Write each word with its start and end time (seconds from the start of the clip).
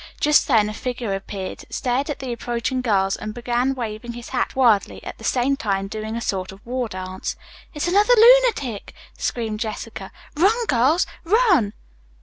Just 0.19 0.47
then 0.47 0.67
a 0.67 0.73
figure 0.73 1.13
appeared, 1.13 1.65
stared 1.69 2.09
at 2.09 2.17
the 2.17 2.33
approaching 2.33 2.81
girls 2.81 3.15
and 3.15 3.35
began 3.35 3.75
waving 3.75 4.13
his 4.13 4.29
hat 4.29 4.55
wildly, 4.55 5.03
at 5.03 5.19
the 5.19 5.23
same 5.23 5.55
time 5.55 5.87
doing 5.87 6.15
a 6.15 6.21
sort 6.21 6.51
of 6.51 6.65
war 6.65 6.89
dance. 6.89 7.35
"It's 7.75 7.87
another 7.87 8.15
lunatic," 8.17 8.95
screamed 9.19 9.59
Jessica. 9.59 10.11
"Run, 10.35 10.65
girls, 10.65 11.05
run!" 11.23 11.73